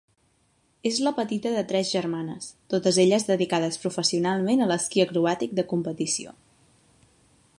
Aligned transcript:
És 0.89 0.95
la 1.07 1.11
petita 1.19 1.51
de 1.55 1.61
tres 1.71 1.91
germanes, 1.97 2.47
totes 2.75 2.97
elles 3.05 3.27
dedicades 3.29 3.79
professionalment 3.85 4.65
a 4.67 4.71
l'esquí 4.73 5.07
acrobàtic 5.07 5.57
de 5.61 5.69
competició. 5.75 6.37